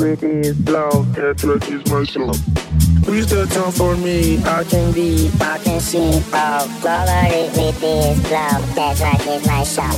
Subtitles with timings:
[0.00, 0.90] with his blow.
[1.14, 2.34] That track is my song.
[3.02, 4.38] Please the time for me.
[4.44, 6.62] I can be, I can sing out.
[6.66, 8.58] Oh, Cover it with this blow.
[8.74, 9.94] That track is my song.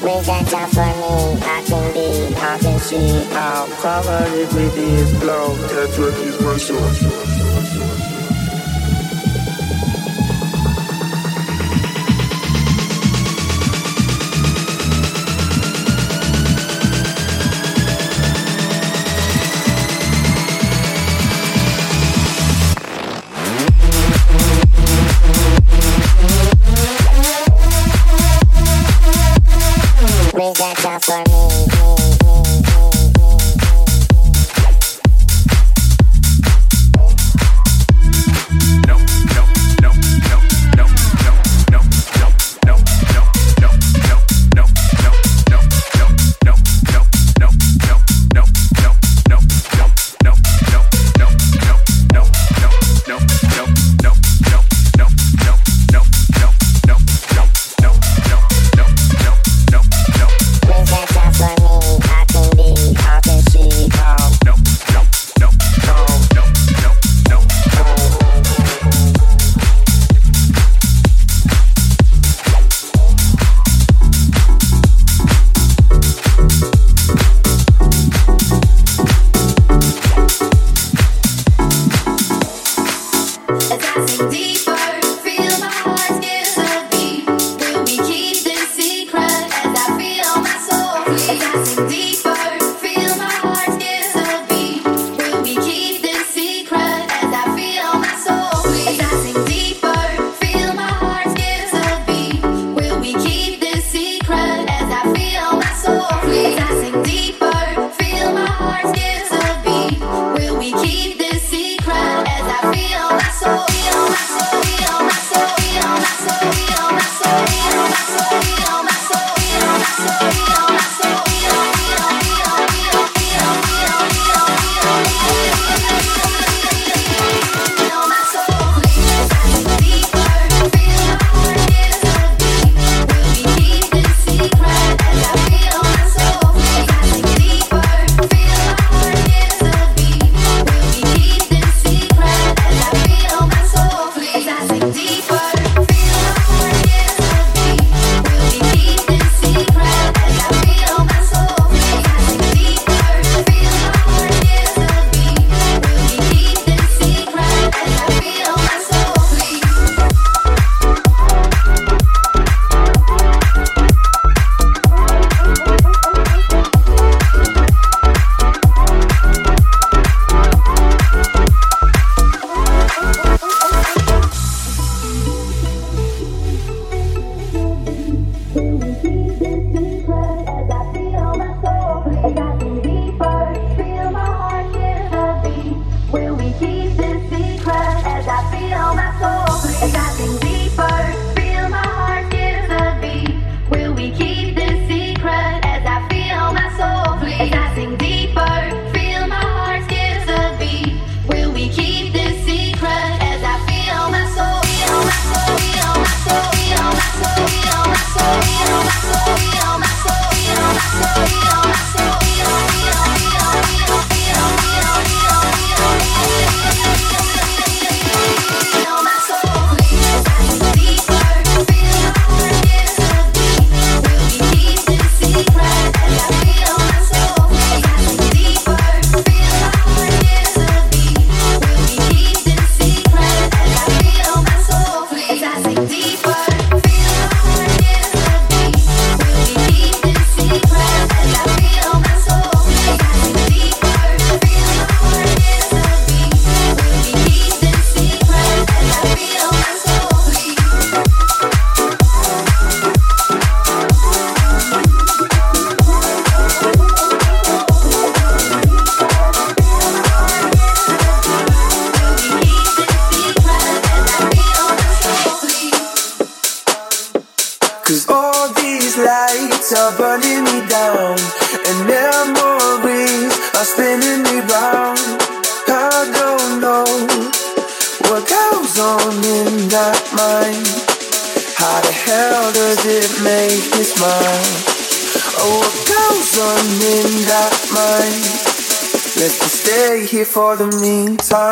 [0.00, 1.40] Please the time for me.
[1.42, 3.68] I can be, I can sing out.
[3.68, 5.12] Oh, Cover it with this.
[5.20, 7.63] That track is my song.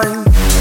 [0.00, 0.51] Meantime.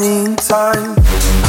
[0.00, 1.43] meantime.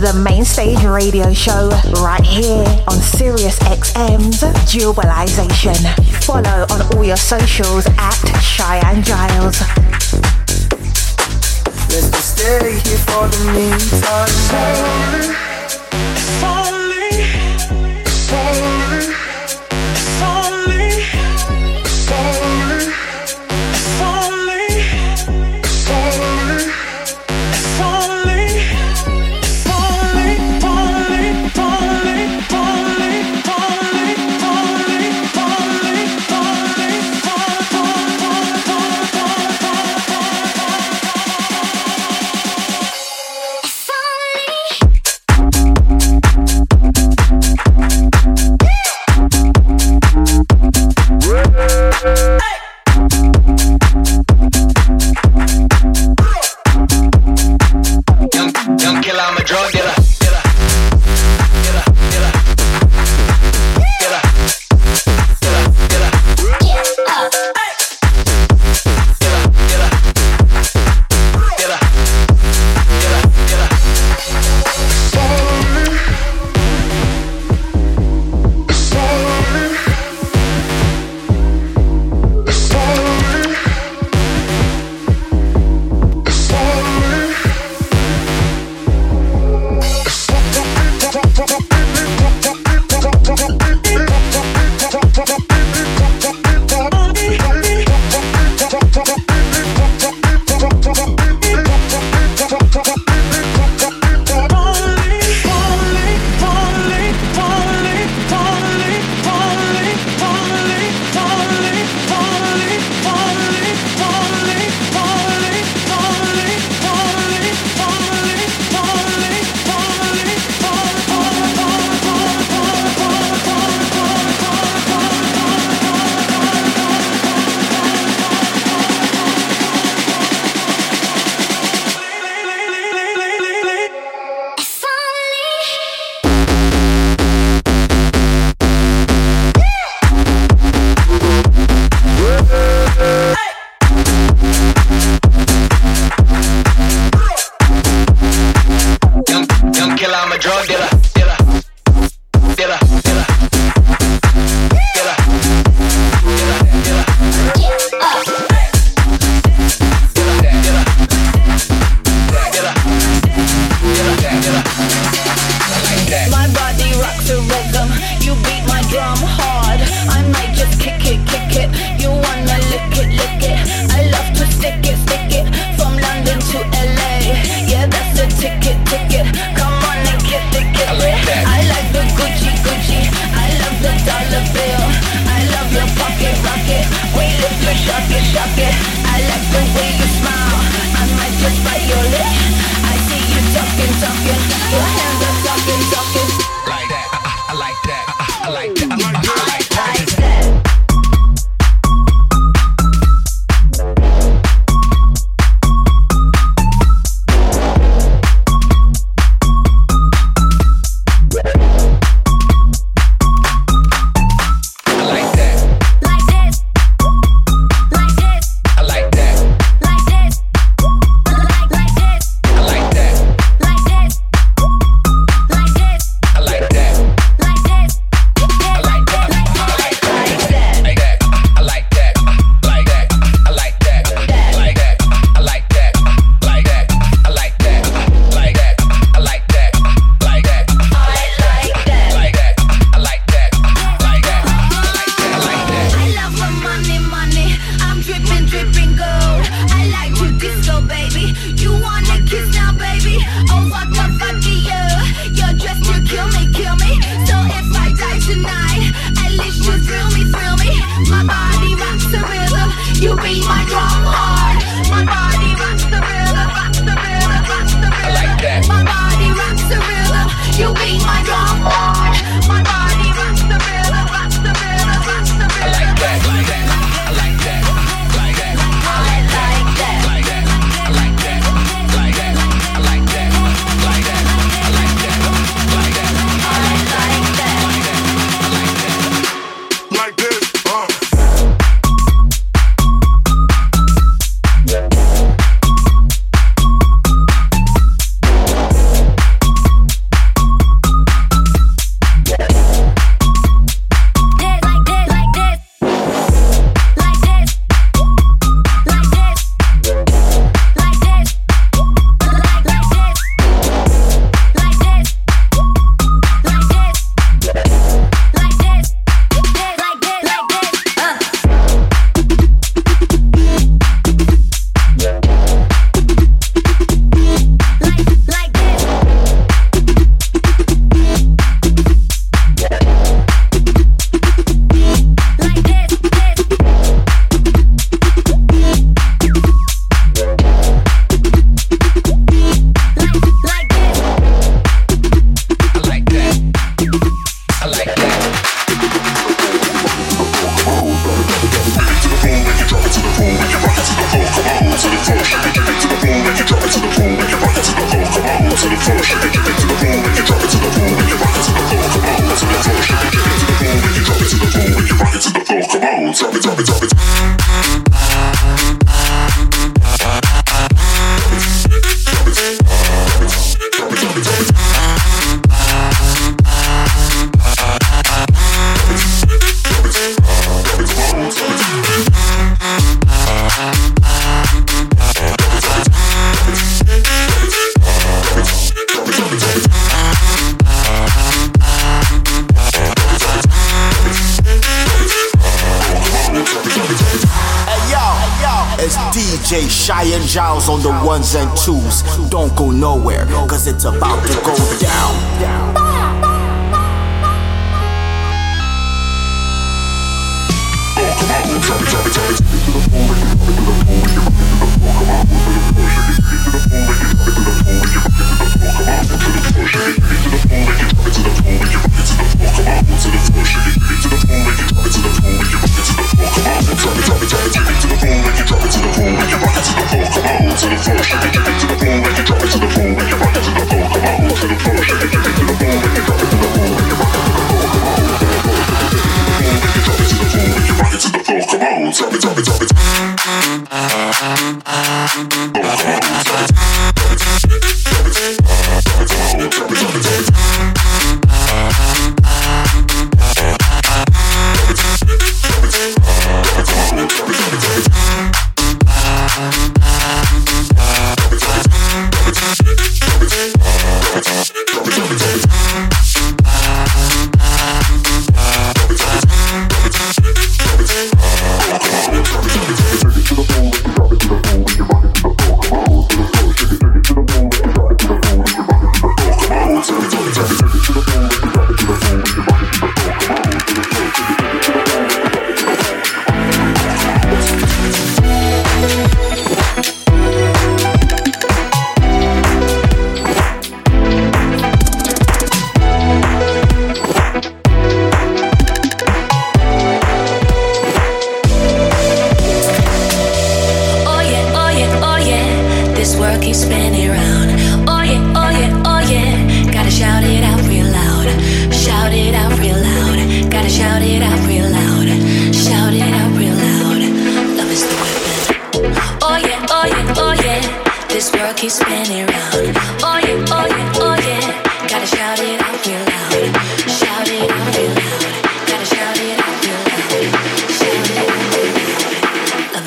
[0.00, 1.68] Radio show
[2.00, 4.40] right here on Sirius XM's
[4.72, 5.76] Globalization.
[6.24, 9.60] Follow on all your socials at Cheyenne Giles.
[11.90, 15.49] Let's just stay here for the meantime.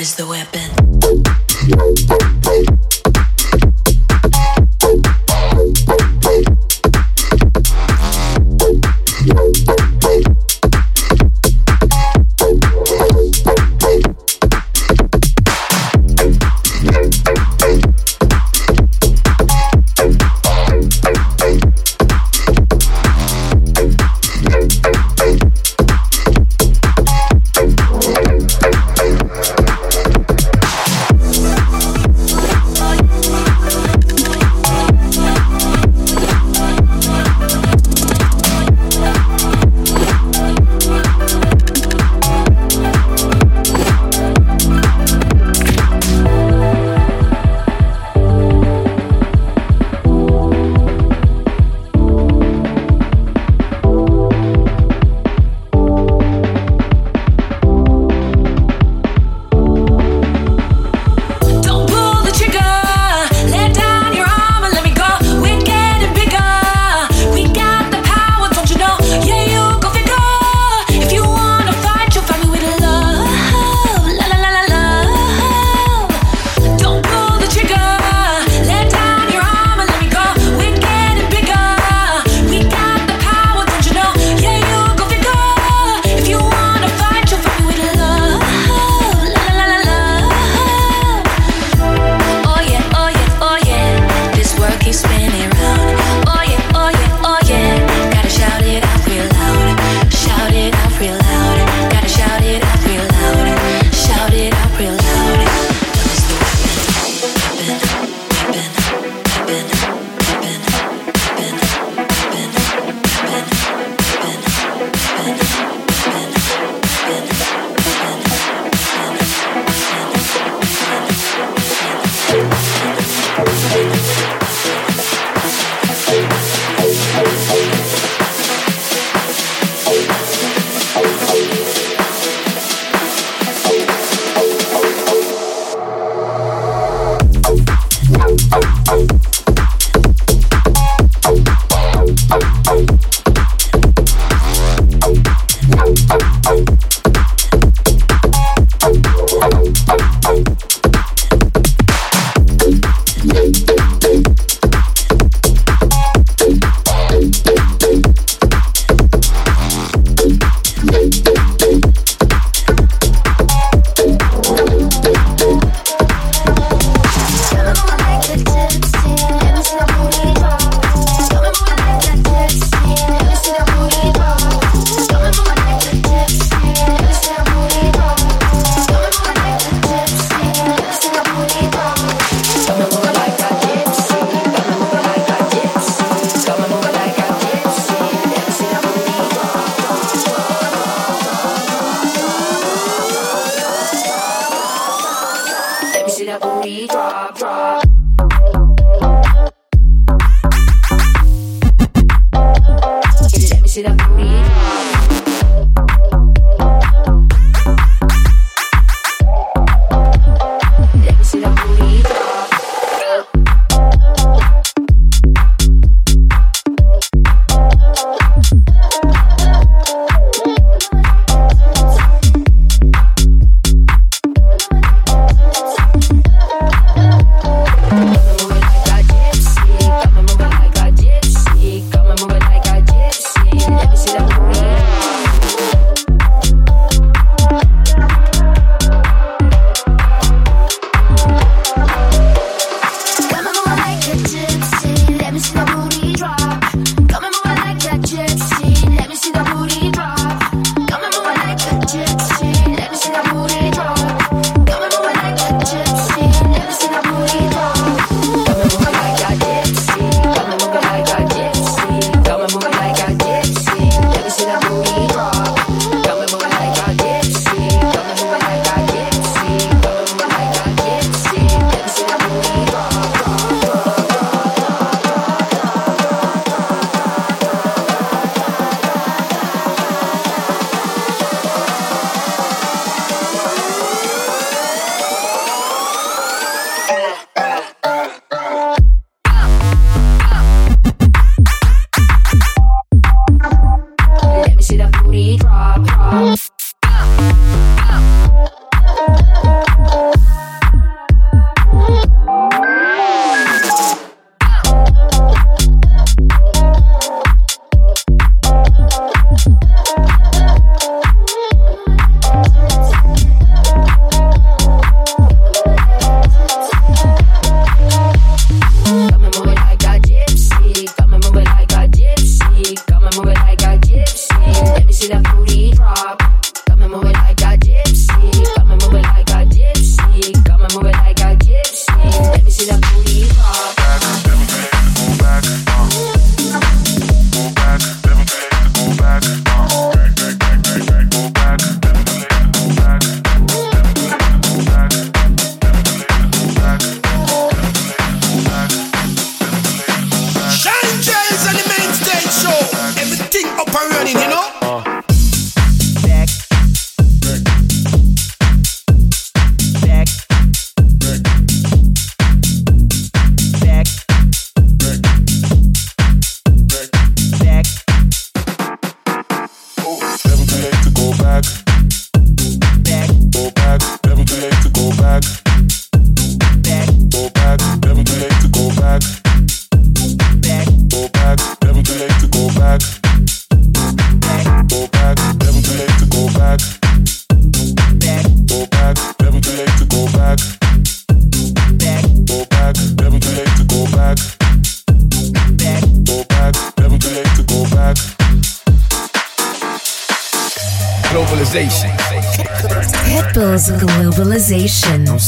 [0.03, 2.12] Is the weapon.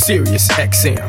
[0.05, 1.01] Sirius XM.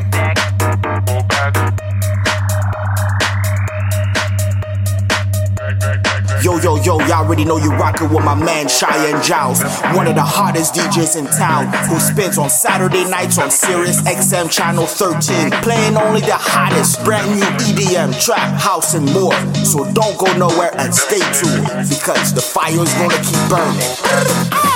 [6.43, 9.61] Yo, yo, yo, y'all already know you're rocking with my man Cheyenne Giles,
[9.95, 14.49] one of the hottest DJs in town, who spins on Saturday nights on Sirius XM
[14.49, 19.37] Channel 13, playing only the hottest brand new EDM, trap, house, and more.
[19.63, 24.66] So don't go nowhere and stay tuned, because the fire's gonna keep burning.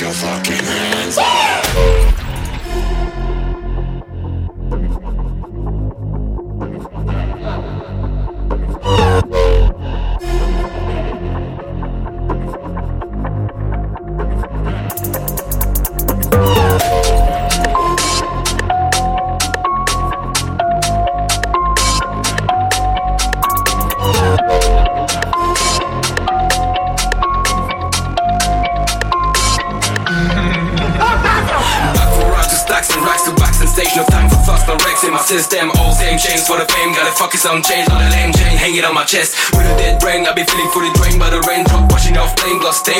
[0.00, 0.65] your fucking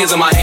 [0.07, 0.36] hands on my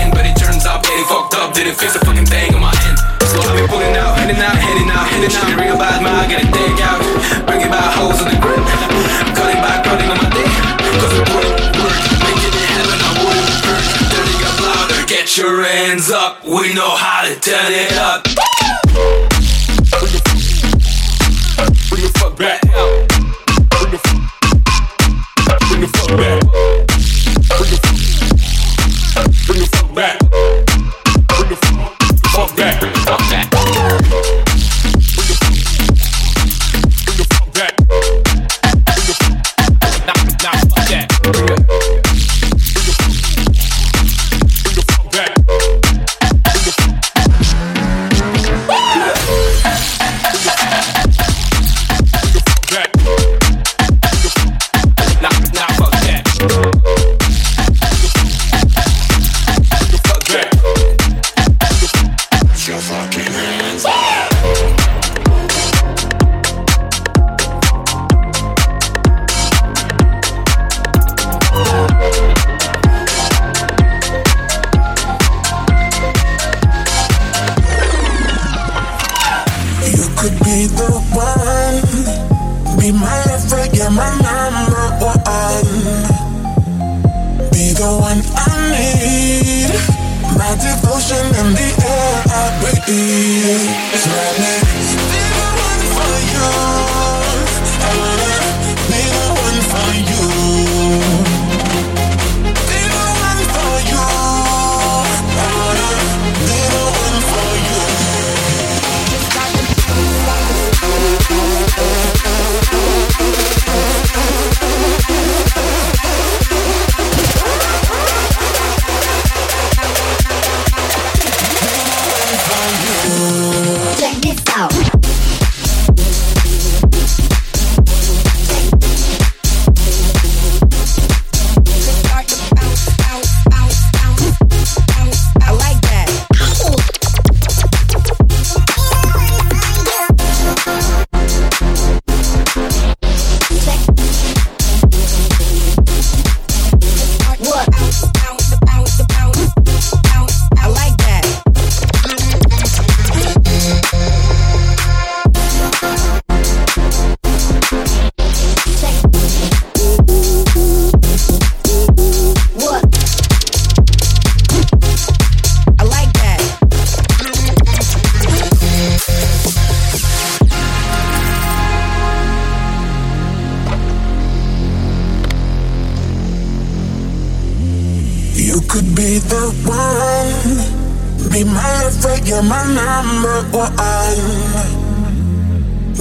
[182.22, 183.74] you're my number one.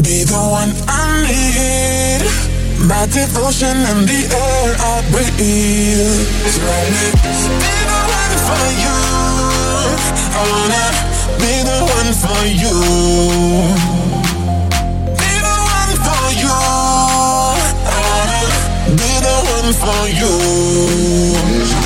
[0.02, 2.22] Be the one I need.
[2.88, 6.26] My devotion and the air I breathe.
[6.52, 7.06] So let me
[7.62, 8.98] be the one for you.
[10.34, 10.86] I wanna
[11.40, 12.76] be the one for you.
[15.20, 16.56] Be the one for you.
[17.86, 18.42] I wanna
[19.00, 21.81] be the one for you.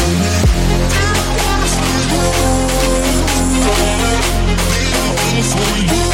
[5.48, 6.05] Check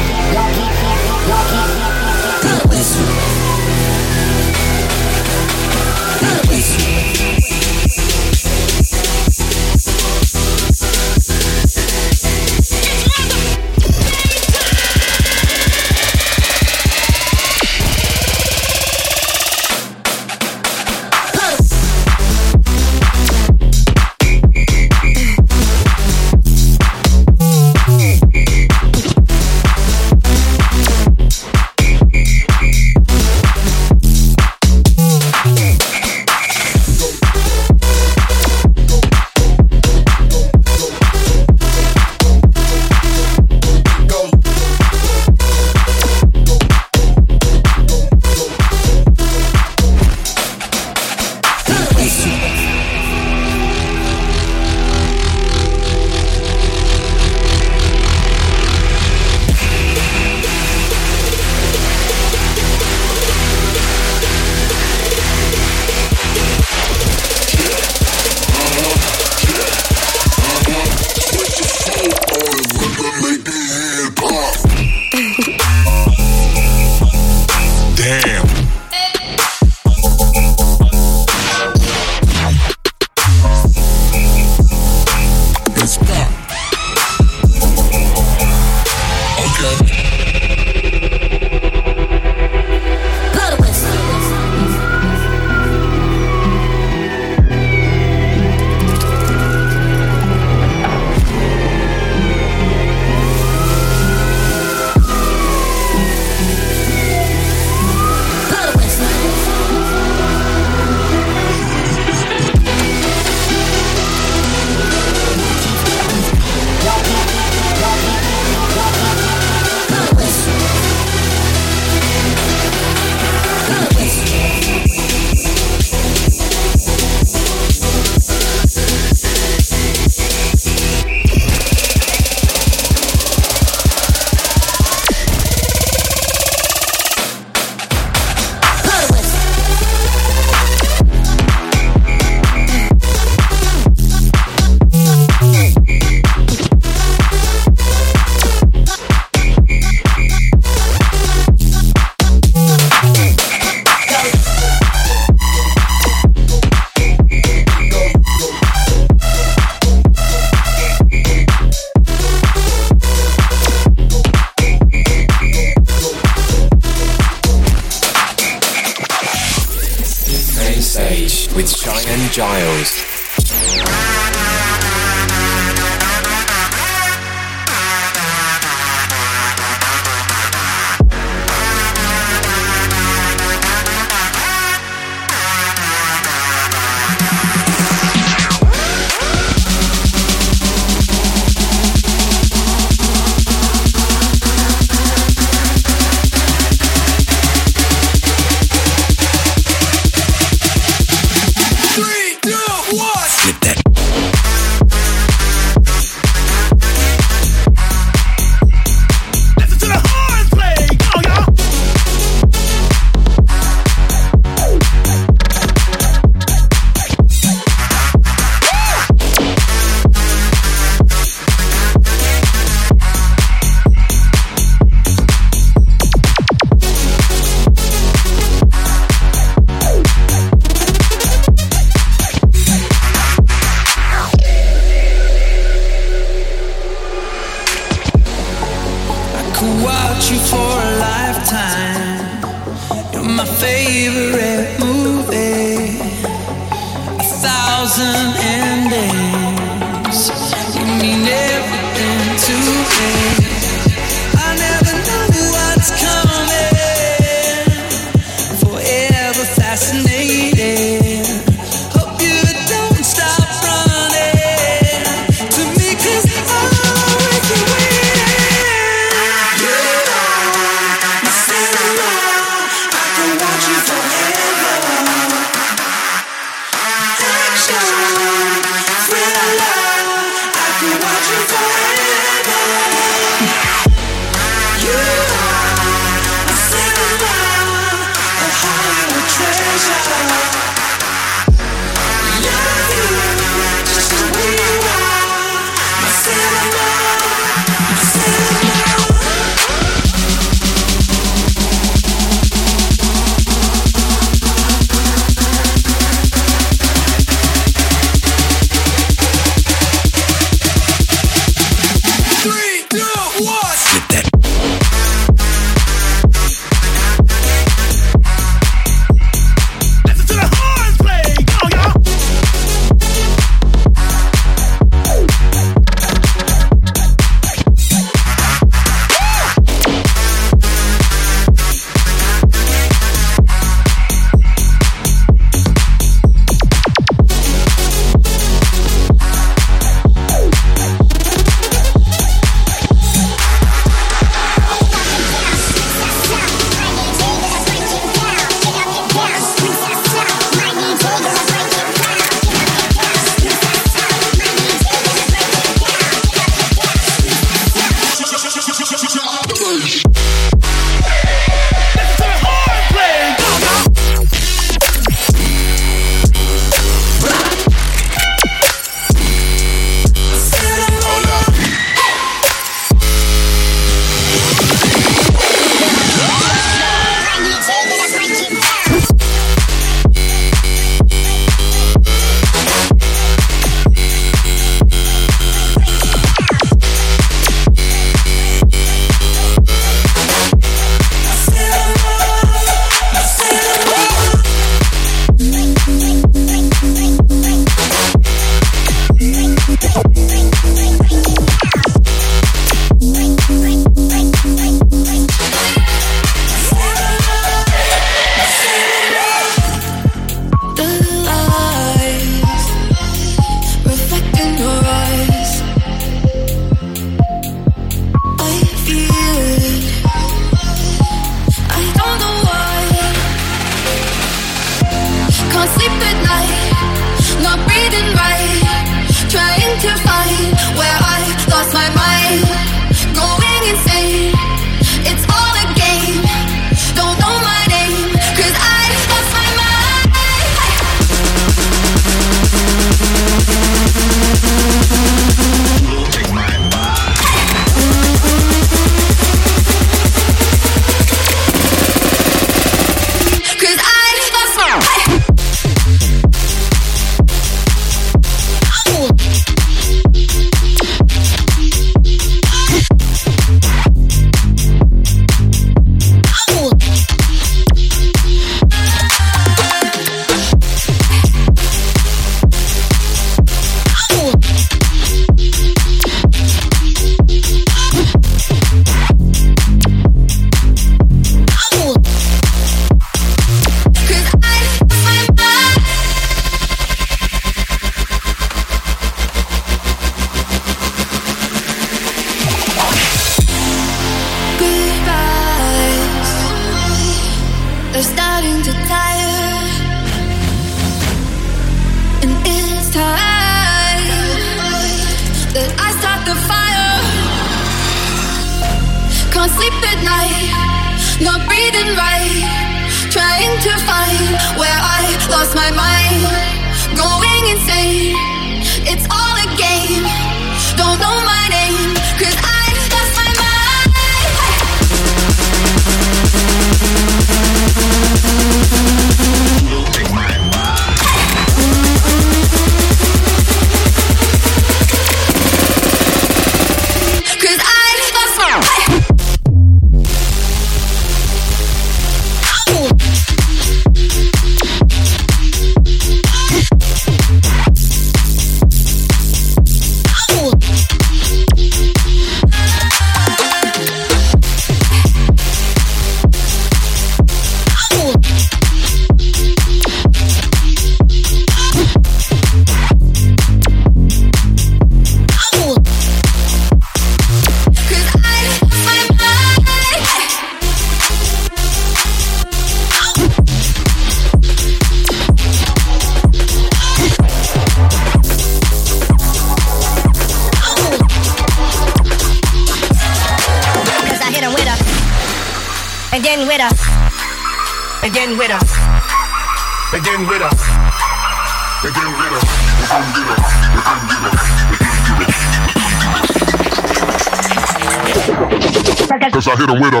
[599.32, 600.00] cause I hit him with a.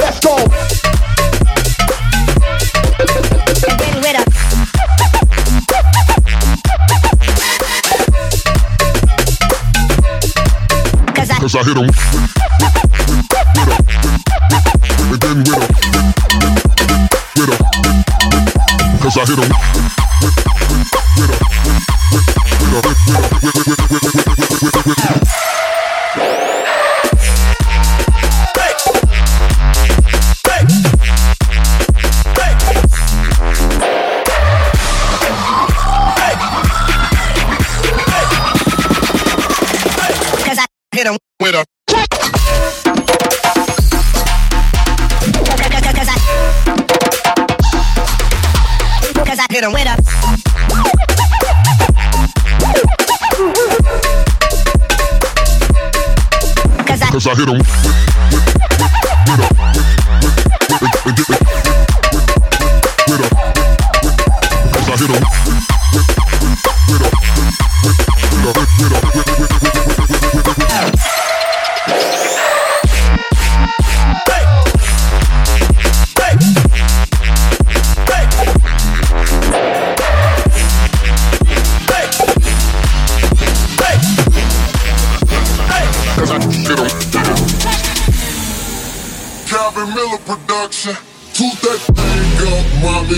[0.00, 0.36] Let's go.
[11.40, 11.90] cause I hit him.
[19.00, 19.71] Cause I hit him.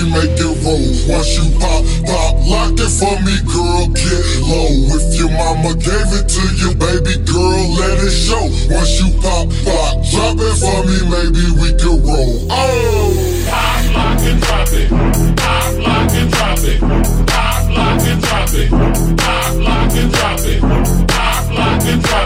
[0.01, 0.91] and make it roll.
[1.07, 4.71] Once you pop, pop, lock it for me, girl, get low.
[4.97, 8.45] If your mama gave it to you, baby girl, let it show.
[8.75, 12.47] Once you pop, pop, drop it for me, maybe we can roll.
[12.51, 13.45] Oh!
[13.49, 14.89] Pop, lock, and drop it.
[15.37, 16.81] Pop, lock, and drop it.
[16.81, 18.71] Pop, lock, and drop it.
[18.71, 20.34] Pop, lock, and drop it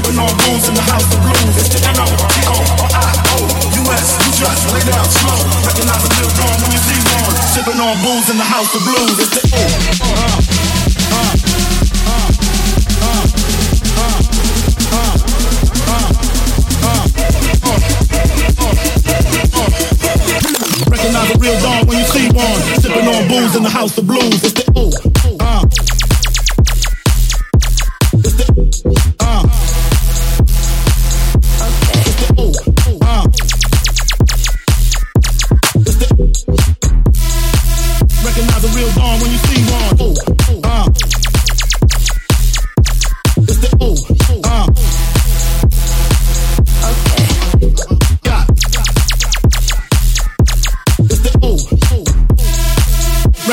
[0.00, 1.56] Sipping on booze in the house of blues.
[1.60, 2.96] It's the N-O-T-O-R-I-O-U-S.
[4.24, 5.36] You just lay down slow.
[5.66, 7.36] Recognize the real dawn when you see one.
[7.52, 9.20] Sipping on booze in the house of blues.
[9.20, 9.60] It's the O.
[20.90, 22.60] Recognize the real dawn when you see one.
[22.80, 24.42] Sipping on booze in the house of blues.
[24.44, 25.09] It's the O.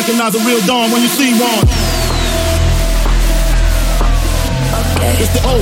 [0.07, 1.67] Recognize the real dawn when you see one.
[5.19, 5.57] It's the O.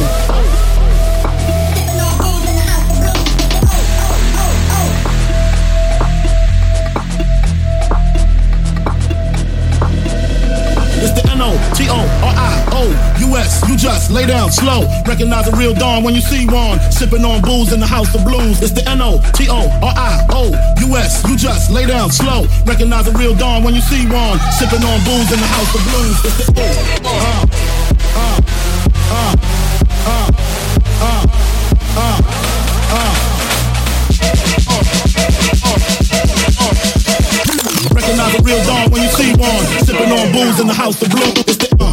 [11.02, 11.26] It's the
[13.26, 13.68] N-O-T-O-R-I-O-U-S.
[13.68, 14.82] You just lay down slow.
[15.06, 16.80] Recognize the real dawn when you see one.
[16.92, 18.62] Sipping on booze in the house of blues.
[18.62, 19.44] It's the N-O-T-O-R-I-O-U-S.
[21.28, 22.46] You just lay down slow.
[22.66, 24.40] Recognize the real dawn when you see one.
[24.52, 26.20] Sipping on booze in the house of blues.
[26.26, 26.62] It's the.
[27.06, 27.46] Uh,
[28.16, 28.40] uh,
[29.16, 30.26] uh,
[31.02, 31.26] uh,
[31.98, 32.22] uh,
[32.94, 33.16] uh.
[37.96, 39.66] Recognize the real dawn when you see one.
[39.86, 41.34] Sipping on booze in the house of blues.
[41.48, 41.85] It's the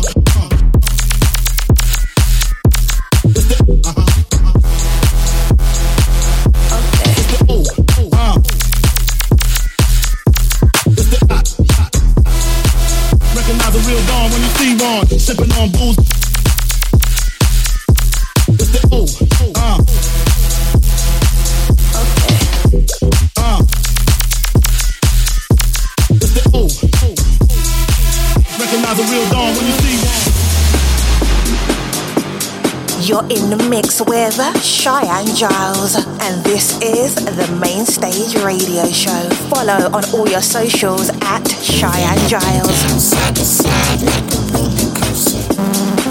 [34.06, 39.28] with Cheyenne Giles, and this is the Main Stage Radio Show.
[39.50, 42.82] Follow on all your socials at Cheyenne Giles.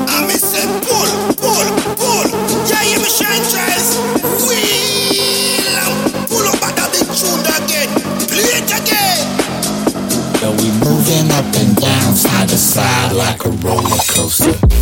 [0.07, 2.27] I'm say pull, pull, pull.
[2.69, 3.97] Yeah, you me Cheyenne Giles.
[4.45, 7.89] Wheel and pull up at the tune again.
[8.29, 9.25] Play it again.
[10.41, 14.80] Yo, we moving up and down, side to side like a roller coaster.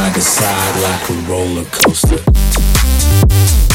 [0.00, 3.69] Side to side like a roller coaster.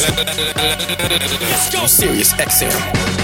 [0.00, 1.86] Let's go.
[1.86, 3.19] Sirius XM.